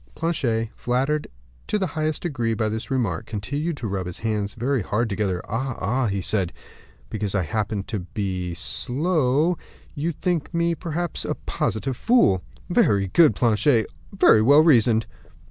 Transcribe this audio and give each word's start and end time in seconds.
Planchet, 0.15 0.69
flattered 0.75 1.27
in 1.71 1.79
the 1.79 1.85
highest 1.85 2.23
degree 2.23 2.55
by 2.55 2.69
this 2.69 2.89
remark, 2.89 3.27
continued 3.27 3.77
to 3.77 3.87
rub 3.87 4.07
his 4.07 4.17
hands 4.17 4.55
very 4.55 4.81
hard 4.81 5.07
together. 5.09 5.43
"Ah, 5.47 5.75
ah," 5.79 6.07
he 6.07 6.21
said, 6.21 6.51
"because 7.11 7.35
I 7.35 7.43
happen 7.43 7.83
to 7.83 7.99
be 7.99 8.45
only 8.47 8.55
slow, 8.55 9.59
you 9.93 10.11
think 10.11 10.51
me, 10.55 10.73
perhaps, 10.73 11.23
a 11.23 11.35
positive 11.35 11.95
fool." 11.97 12.41
"Very 12.67 13.09
good, 13.09 13.35
Planchet; 13.35 13.85
very 14.11 14.41
well 14.41 14.61
reasoned." 14.61 15.05